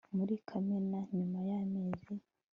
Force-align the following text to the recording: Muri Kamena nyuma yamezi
Muri 0.17 0.33
Kamena 0.47 0.99
nyuma 1.15 1.37
yamezi 1.49 2.13